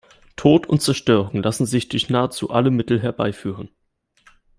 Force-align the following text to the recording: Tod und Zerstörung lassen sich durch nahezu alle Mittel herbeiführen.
Tod 0.35 0.65
und 0.65 0.81
Zerstörung 0.81 1.43
lassen 1.43 1.67
sich 1.67 1.87
durch 1.87 2.09
nahezu 2.09 2.49
alle 2.49 2.71
Mittel 2.71 2.99
herbeiführen. 2.99 3.69